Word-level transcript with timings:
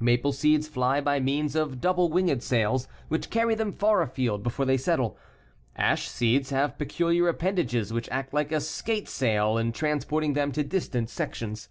Maple 0.00 0.32
seeds 0.32 0.66
fly 0.66 1.00
by 1.00 1.20
means 1.20 1.54
of 1.54 1.80
double 1.80 2.08
winged 2.08 2.42
sails 2.42 2.88
which 3.06 3.30
carry 3.30 3.54
them 3.54 3.72
far 3.72 4.02
afield 4.02 4.42
before 4.42 4.64
they 4.66 4.76
settle. 4.76 5.16
Ash 5.76 6.08
seeds 6.08 6.50
have 6.50 6.78
peculiar 6.78 7.28
appendages 7.28 7.92
which 7.92 8.08
act 8.08 8.34
like 8.34 8.50
a 8.50 8.60
skate 8.60 9.08
sail 9.08 9.56
in 9.56 9.70
transporting 9.70 10.32
them 10.32 10.50
to 10.50 10.64
distant 10.64 11.08
sections. 11.10 11.68